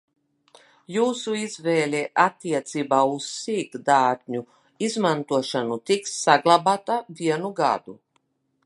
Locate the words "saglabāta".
6.27-7.01